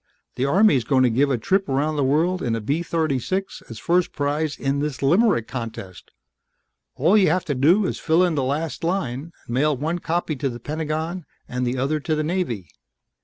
The 0.33 0.45
Army's 0.45 0.83
gonna 0.83 1.11
give 1.11 1.29
a 1.29 1.37
trip 1.37 1.69
around 1.69 1.95
the 1.95 2.03
world 2.03 2.41
in 2.41 2.55
a 2.55 2.59
B 2.59 2.81
36 2.81 3.61
as 3.69 3.77
first 3.77 4.11
prize 4.13 4.57
in 4.57 4.79
this 4.79 5.03
limerick 5.03 5.47
contest. 5.47 6.09
All 6.95 7.15
you 7.15 7.29
have 7.29 7.45
to 7.45 7.53
do 7.53 7.85
is 7.85 7.99
fill 7.99 8.23
in 8.23 8.33
the 8.33 8.41
last 8.41 8.83
line, 8.83 9.31
and 9.45 9.53
mail 9.53 9.77
one 9.77 9.99
copy 9.99 10.35
to 10.37 10.49
the 10.49 10.59
Pentagon 10.59 11.25
and 11.47 11.67
the 11.67 11.77
other 11.77 11.99
to 11.99 12.15
the 12.15 12.23
Navy 12.23 12.69